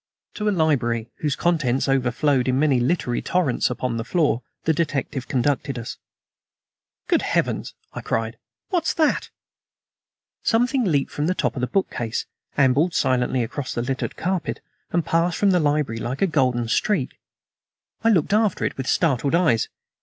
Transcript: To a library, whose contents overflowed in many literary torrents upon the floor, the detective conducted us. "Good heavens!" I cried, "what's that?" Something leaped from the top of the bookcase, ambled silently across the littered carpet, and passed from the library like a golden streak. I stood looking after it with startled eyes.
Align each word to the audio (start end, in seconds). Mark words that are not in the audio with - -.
To 0.33 0.49
a 0.49 0.49
library, 0.49 1.11
whose 1.17 1.35
contents 1.35 1.87
overflowed 1.87 2.47
in 2.47 2.57
many 2.57 2.79
literary 2.79 3.21
torrents 3.21 3.69
upon 3.69 3.97
the 3.97 4.03
floor, 4.03 4.41
the 4.63 4.73
detective 4.73 5.27
conducted 5.27 5.77
us. 5.77 5.97
"Good 7.07 7.21
heavens!" 7.21 7.75
I 7.93 8.01
cried, 8.01 8.39
"what's 8.69 8.95
that?" 8.95 9.29
Something 10.41 10.85
leaped 10.85 11.11
from 11.11 11.27
the 11.27 11.35
top 11.35 11.53
of 11.55 11.61
the 11.61 11.67
bookcase, 11.67 12.25
ambled 12.57 12.95
silently 12.95 13.43
across 13.43 13.75
the 13.75 13.83
littered 13.83 14.15
carpet, 14.15 14.59
and 14.89 15.05
passed 15.05 15.37
from 15.37 15.51
the 15.51 15.59
library 15.59 15.99
like 15.99 16.23
a 16.23 16.25
golden 16.25 16.67
streak. 16.67 17.19
I 18.03 18.07
stood 18.09 18.15
looking 18.15 18.39
after 18.39 18.65
it 18.65 18.77
with 18.77 18.87
startled 18.87 19.35
eyes. 19.35 19.69